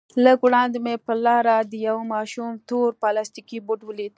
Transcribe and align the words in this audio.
لږ 0.25 0.39
وړاندې 0.43 0.77
مې 0.85 0.95
پر 1.05 1.17
لاره 1.25 1.55
د 1.71 1.73
يوه 1.87 2.03
ماشوم 2.13 2.51
تور 2.69 2.89
پلاستيكي 3.01 3.57
بوټ 3.65 3.81
وليد. 3.85 4.09